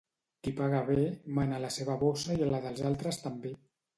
[0.45, 1.03] Qui paga bé,
[1.39, 3.55] mana a la seva bossa i a la dels altres també.